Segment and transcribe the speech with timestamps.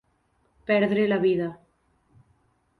[0.71, 1.51] Perdre la vida.